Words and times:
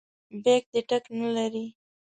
بیک 0.43 0.63
دې 0.73 0.81
ټک 0.89 1.03
نه 1.19 1.27
لري. 1.35 1.65